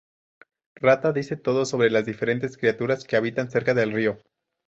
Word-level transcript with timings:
Rata 0.77 1.13
dice 1.13 1.35
Topo 1.37 1.63
sobre 1.63 1.91
las 1.91 2.07
diferentes 2.07 2.57
criaturas 2.57 3.03
que 3.03 3.17
habitan 3.17 3.51
cerca 3.51 3.75
del 3.75 3.91
río. 3.91 4.17